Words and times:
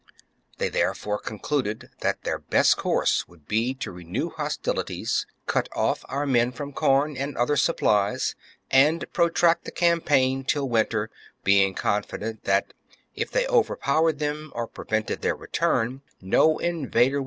They 0.57 0.67
therefore 0.69 1.19
concluded 1.19 1.91
that 1.99 2.23
their 2.23 2.39
best 2.39 2.75
course 2.75 3.27
would 3.27 3.47
be 3.47 3.75
to 3.75 3.91
renew 3.91 4.29
hostilities, 4.31 5.27
cut 5.45 5.69
off 5.73 6.03
our 6.09 6.25
men 6.25 6.53
from 6.53 6.73
corn 6.73 7.15
and 7.15 7.37
other 7.37 7.55
supplies, 7.55 8.33
and 8.71 9.05
protract 9.13 9.63
the 9.65 9.71
campaign 9.71 10.43
till 10.43 10.67
winter, 10.67 11.11
being 11.43 11.75
confident 11.75 12.45
that, 12.45 12.73
if 13.13 13.29
they 13.29 13.45
overpowered 13.45 14.17
them 14.17 14.51
or 14.55 14.65
prevented 14.65 15.21
their 15.21 15.35
return, 15.35 16.01
no 16.19 16.57
invader 16.57 16.57
would 16.57 16.61
^ 16.61 16.63
Ancient 16.79 16.91
Britain, 16.91 17.09
p. 17.09 17.19